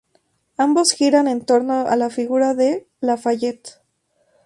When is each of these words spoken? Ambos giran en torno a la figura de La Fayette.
Ambos 0.57 0.93
giran 0.93 1.27
en 1.27 1.45
torno 1.45 1.85
a 1.87 1.95
la 1.95 2.09
figura 2.09 2.55
de 2.55 2.87
La 3.01 3.17
Fayette. 3.17 3.73